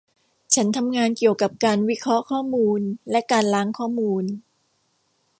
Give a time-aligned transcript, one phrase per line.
[0.55, 4.23] ฉันทำงานเกี่ยวกับการวิเคราะห์ข้อมูลและการล้างข้อมูล